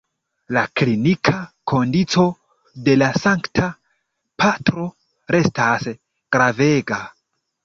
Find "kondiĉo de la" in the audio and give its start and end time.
1.71-3.11